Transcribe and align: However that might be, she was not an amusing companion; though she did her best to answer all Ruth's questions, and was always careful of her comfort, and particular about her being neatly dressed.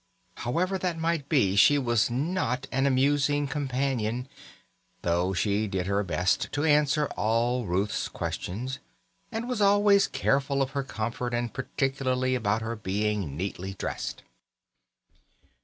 However 0.37 0.79
that 0.79 0.97
might 0.97 1.29
be, 1.29 1.55
she 1.55 1.77
was 1.77 2.09
not 2.09 2.65
an 2.71 2.87
amusing 2.87 3.45
companion; 3.45 4.27
though 5.03 5.31
she 5.35 5.67
did 5.67 5.85
her 5.85 6.01
best 6.01 6.51
to 6.53 6.63
answer 6.63 7.05
all 7.15 7.67
Ruth's 7.67 8.07
questions, 8.07 8.79
and 9.31 9.47
was 9.47 9.61
always 9.61 10.07
careful 10.07 10.63
of 10.63 10.71
her 10.71 10.81
comfort, 10.81 11.35
and 11.35 11.53
particular 11.53 12.35
about 12.35 12.63
her 12.63 12.75
being 12.75 13.37
neatly 13.37 13.75
dressed. 13.75 14.23